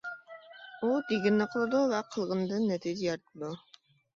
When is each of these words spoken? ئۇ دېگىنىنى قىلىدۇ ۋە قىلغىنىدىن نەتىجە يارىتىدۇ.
ئۇ 0.79 0.87
دېگىنىنى 1.11 1.47
قىلىدۇ 1.55 1.83
ۋە 1.93 2.01
قىلغىنىدىن 2.15 2.67
نەتىجە 2.73 3.07
يارىتىدۇ. 3.11 3.53